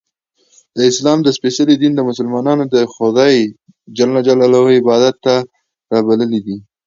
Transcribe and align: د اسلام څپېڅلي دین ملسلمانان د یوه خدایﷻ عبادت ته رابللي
د 0.75 0.77
اسلام 0.91 1.17
څپېڅلي 1.35 1.75
دین 1.81 1.93
ملسلمانان 2.07 2.57
د 2.71 2.75
یوه 2.83 2.91
خدایﷻ 3.99 4.67
عبادت 4.81 5.15
ته 5.25 5.35
رابللي 5.93 6.41